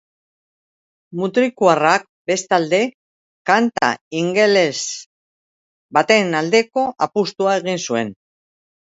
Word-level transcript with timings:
Mutrikuarrak, 1.17 2.07
bestalde, 2.31 2.79
kanta 3.49 3.89
ingeles 4.21 4.79
baten 5.99 6.35
aldeko 6.41 6.87
apustua 7.09 7.55
egin 7.63 7.79
zuen. 7.91 8.11